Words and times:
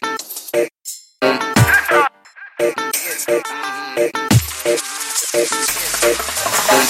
Thank 0.00 0.20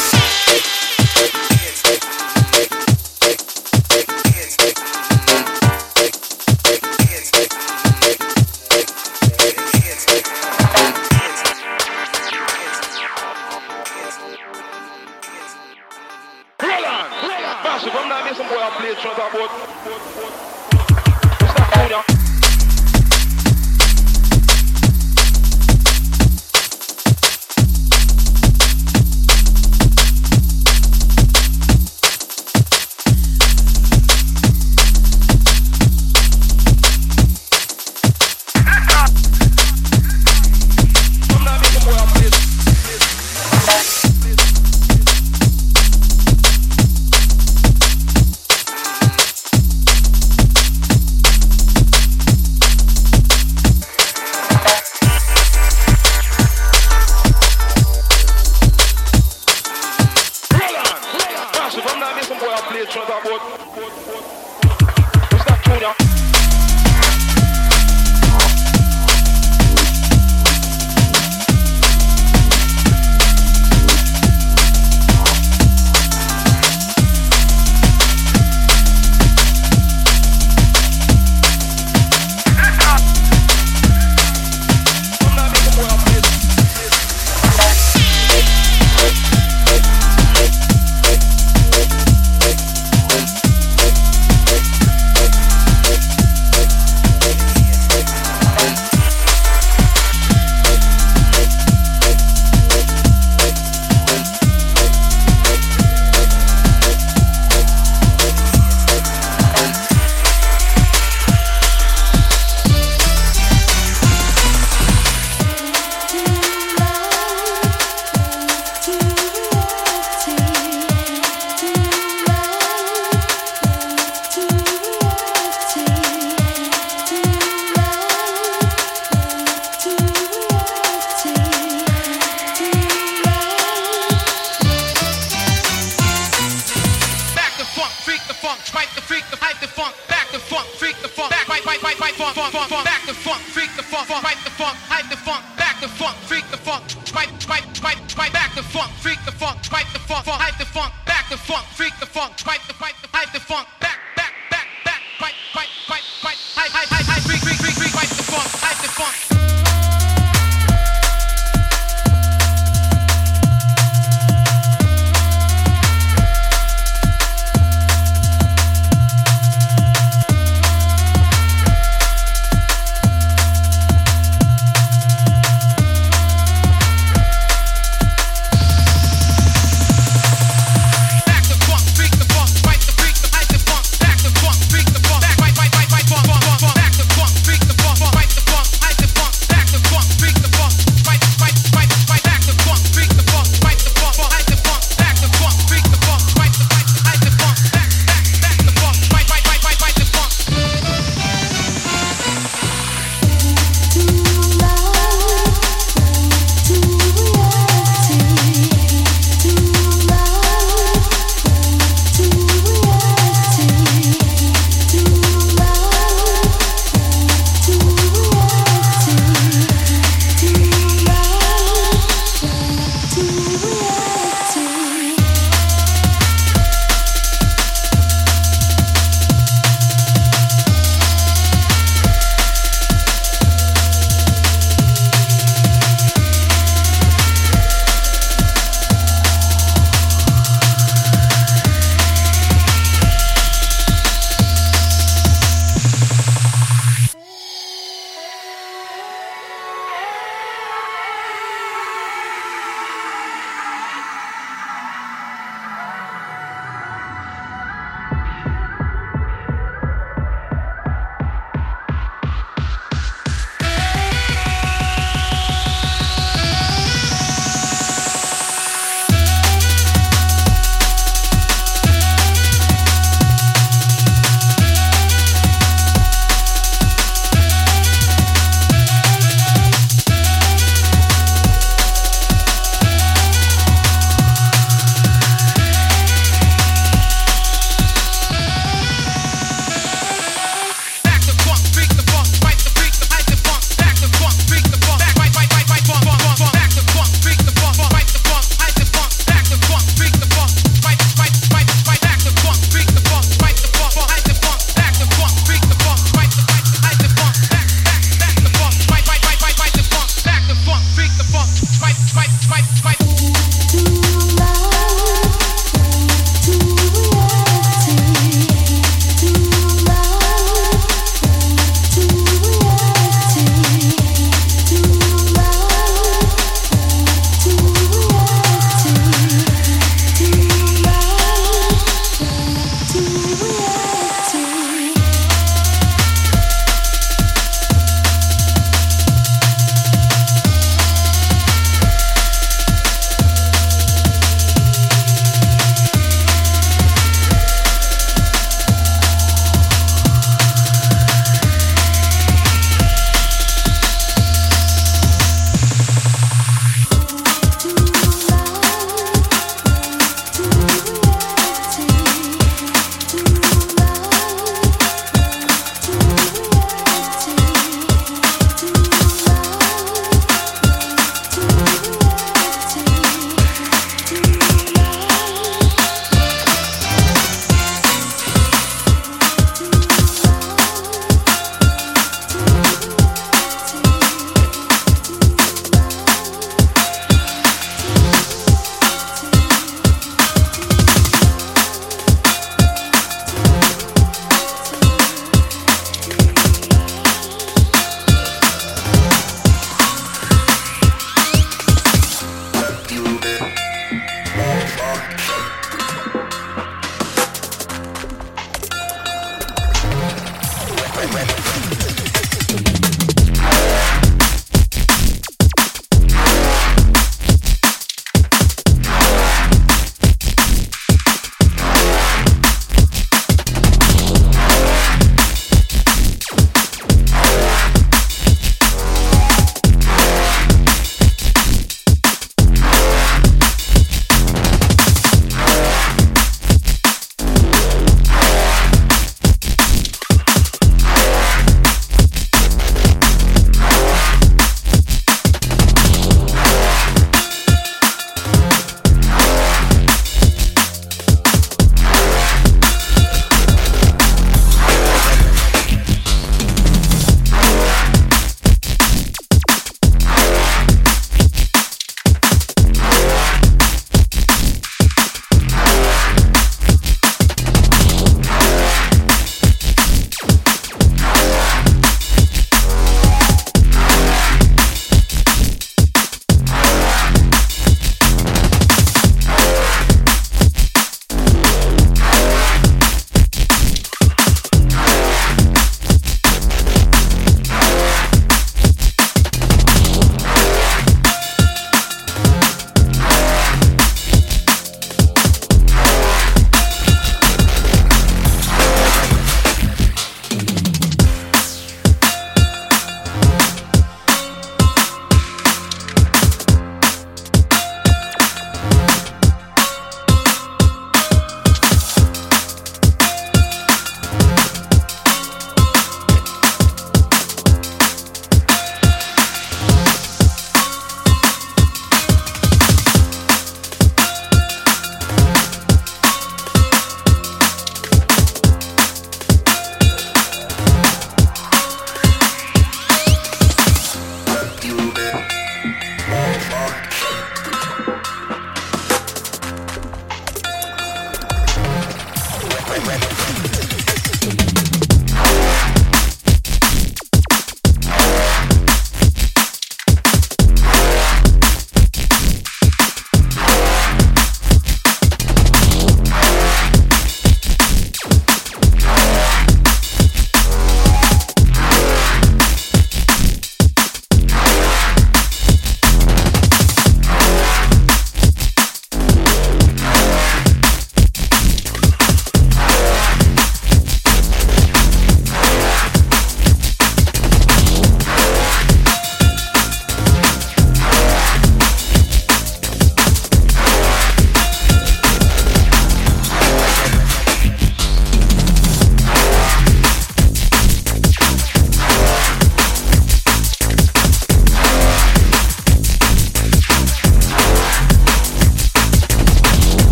you. 0.00 0.05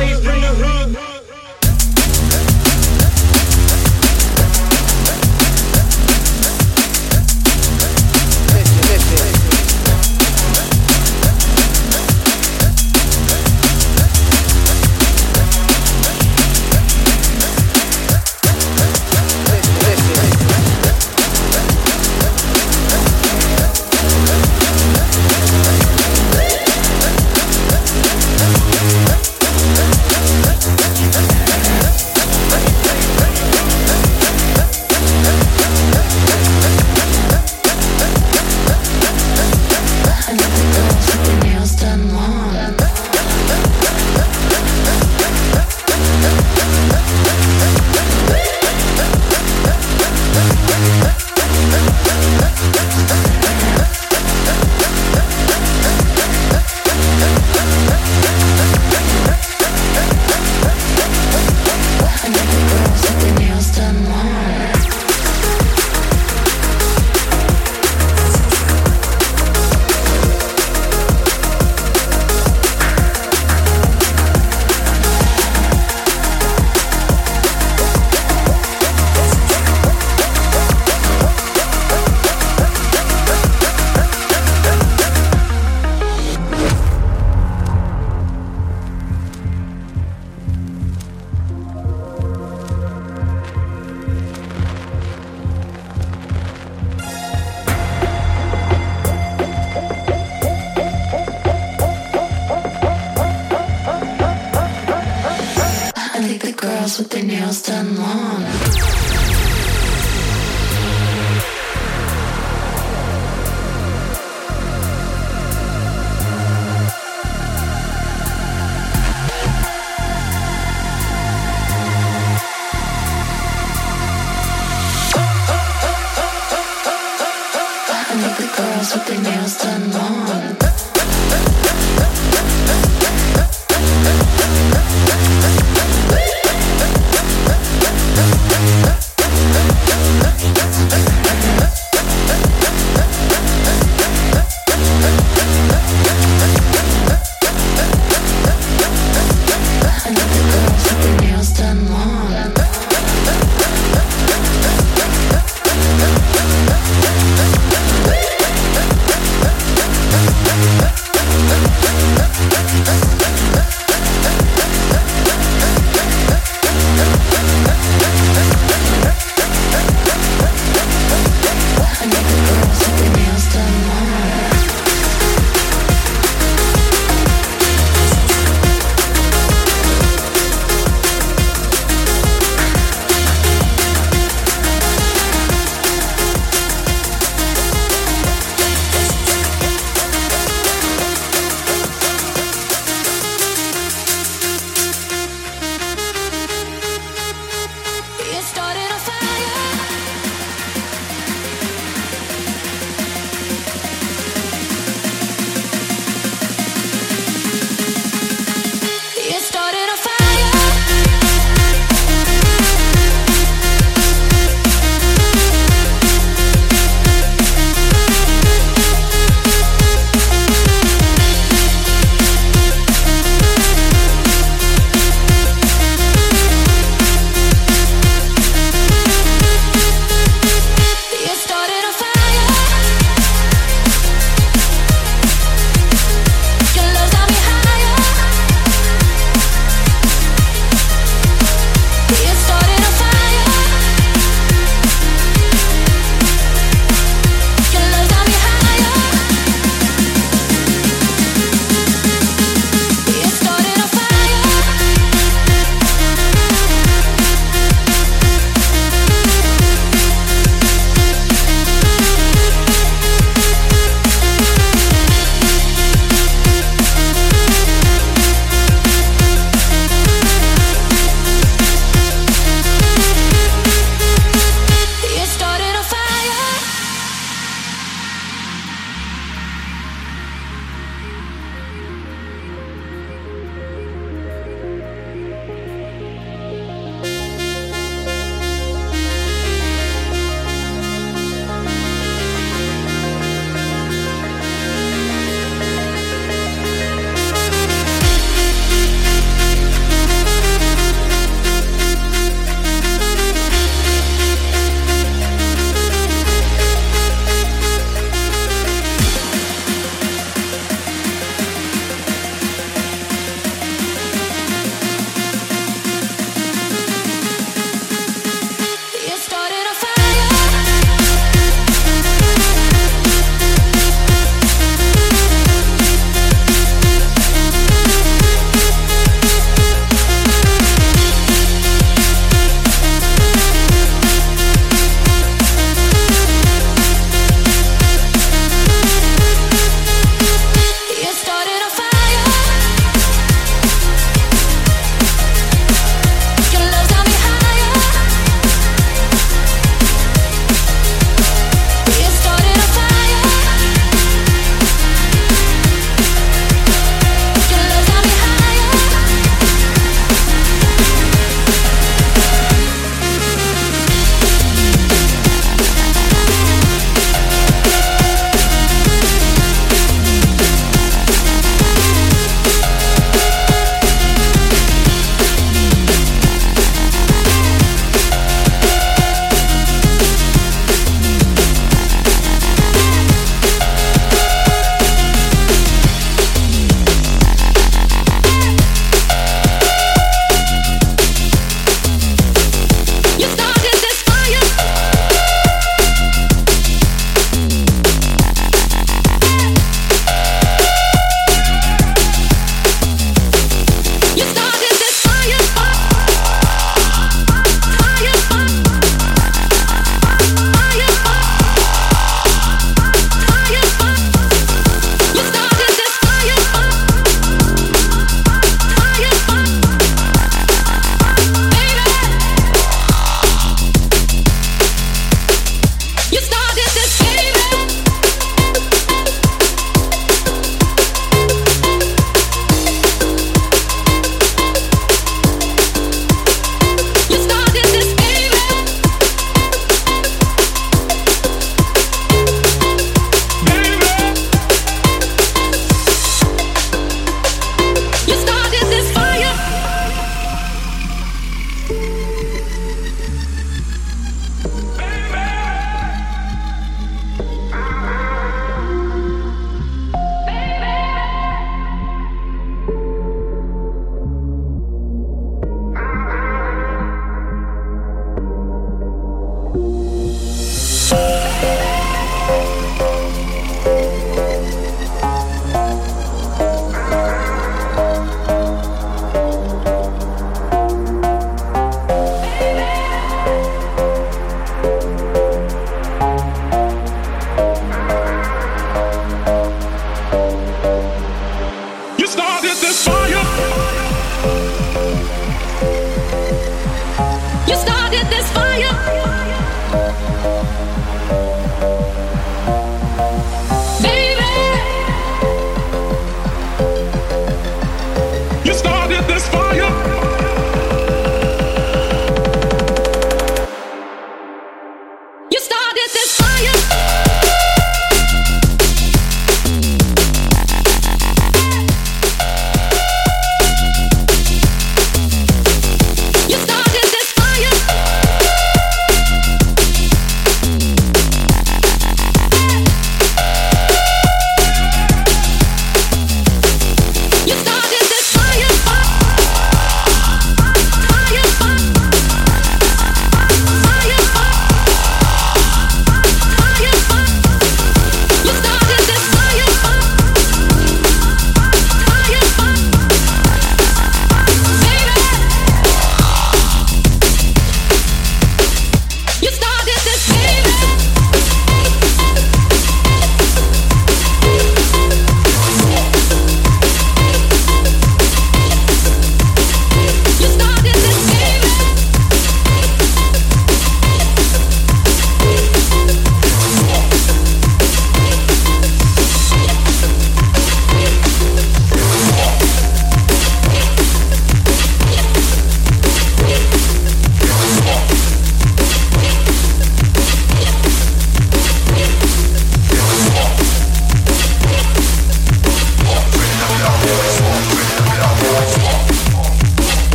raised 0.00 0.24
in 0.24 0.40
the 0.40 0.48
hood. 0.48 1.19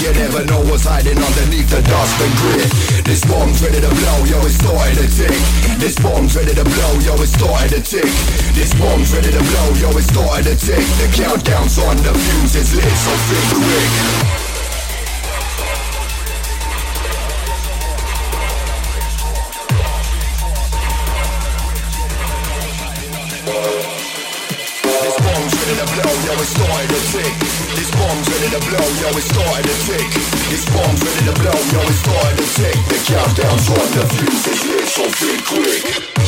You 0.00 0.12
never 0.14 0.44
know 0.46 0.64
what's 0.64 0.88
hiding 0.88 1.18
underneath 1.18 1.68
the 1.68 1.82
dust 1.84 2.16
and 2.24 2.32
grit. 2.40 3.04
This 3.04 3.20
bomb's 3.28 3.60
ready 3.60 3.84
to 3.84 3.88
blow, 3.88 4.24
yo, 4.24 4.40
it's 4.48 4.56
starting 4.56 4.96
to 4.96 5.04
tick. 5.04 5.36
This 5.76 5.94
bomb's 6.00 6.34
ready 6.34 6.54
to 6.54 6.64
blow, 6.64 6.92
yo, 7.04 7.20
it's 7.20 7.36
starting 7.36 7.68
to 7.68 7.80
tick. 7.84 8.08
This 8.56 8.72
bomb's 8.80 9.12
ready 9.12 9.30
to 9.30 9.42
blow, 9.44 9.68
yo, 9.76 9.92
it's 9.92 10.08
starting 10.08 10.48
to 10.48 10.56
tick. 10.56 10.84
The 10.96 11.08
countdown's 11.12 11.78
on, 11.78 11.96
the 11.98 12.16
fuse 12.16 12.56
is 12.56 12.74
lit, 12.74 12.84
so 12.84 13.12
think 13.28 13.60
quick. 13.60 14.39
to 28.50 28.58
blow, 28.66 28.86
yo, 28.98 29.08
it's 29.14 29.26
starting 29.30 29.62
to 29.62 29.76
tick. 29.86 30.10
It's 30.50 30.64
bombs 30.70 31.00
ready 31.04 31.26
to 31.26 31.34
blow, 31.38 31.54
yo, 31.70 31.80
it's 31.86 32.00
starting 32.02 32.36
to 32.36 32.46
tick. 32.58 32.76
The 32.90 32.98
countdown's 33.06 33.68
on, 33.70 33.86
the 33.94 34.02
fuse 34.14 34.46
is 34.46 34.66
lit, 34.66 34.88
so 34.88 35.04
think 35.06 35.46
quick. 35.46 36.19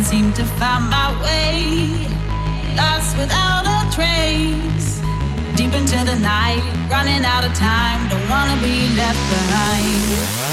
can't 0.00 0.06
seem 0.06 0.32
to 0.32 0.44
find 0.58 0.88
my 0.88 1.10
way. 1.22 1.90
Lost 2.74 3.16
without 3.18 3.64
a 3.66 3.94
trace. 3.94 5.00
Deep 5.56 5.74
into 5.74 5.98
the 6.04 6.18
night, 6.20 6.62
running 6.90 7.24
out 7.24 7.44
of 7.44 7.52
time. 7.54 8.08
Don't 8.08 8.28
wanna 8.30 8.56
be 8.62 8.88
left 8.96 9.22
behind. 9.30 10.49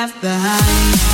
left 0.00 0.18
behind. 0.22 1.09